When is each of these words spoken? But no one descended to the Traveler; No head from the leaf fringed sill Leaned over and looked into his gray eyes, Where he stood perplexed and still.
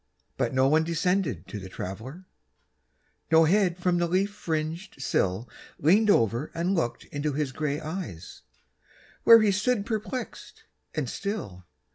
But 0.35 0.51
no 0.51 0.67
one 0.67 0.83
descended 0.83 1.47
to 1.49 1.59
the 1.59 1.69
Traveler; 1.69 2.25
No 3.31 3.43
head 3.43 3.77
from 3.77 3.99
the 3.99 4.07
leaf 4.07 4.31
fringed 4.33 4.99
sill 4.99 5.47
Leaned 5.77 6.09
over 6.09 6.49
and 6.55 6.73
looked 6.73 7.03
into 7.11 7.33
his 7.33 7.51
gray 7.51 7.79
eyes, 7.79 8.41
Where 9.25 9.43
he 9.43 9.51
stood 9.51 9.85
perplexed 9.85 10.63
and 10.95 11.07
still. 11.07 11.65